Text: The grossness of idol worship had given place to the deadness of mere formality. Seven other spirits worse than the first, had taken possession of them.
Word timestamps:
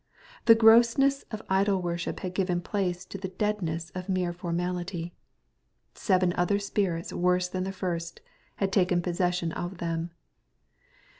The 0.45 0.55
grossness 0.55 1.25
of 1.29 1.43
idol 1.47 1.79
worship 1.79 2.21
had 2.21 2.33
given 2.33 2.59
place 2.59 3.05
to 3.05 3.19
the 3.19 3.27
deadness 3.27 3.91
of 3.93 4.09
mere 4.09 4.33
formality. 4.33 5.13
Seven 5.93 6.33
other 6.35 6.57
spirits 6.57 7.13
worse 7.13 7.47
than 7.47 7.65
the 7.65 7.71
first, 7.71 8.19
had 8.55 8.71
taken 8.73 9.03
possession 9.03 9.51
of 9.51 9.77
them. 9.77 10.09